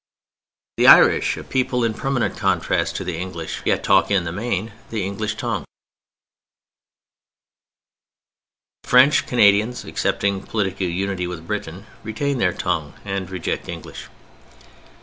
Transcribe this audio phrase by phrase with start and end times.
[0.77, 4.71] The Irish, a people in permanent contrast to the English, yet talk in the main
[4.89, 5.63] the English tongue.
[8.81, 14.07] The French Canadians, accepting political unity with Britain, retain their tongue and reject English.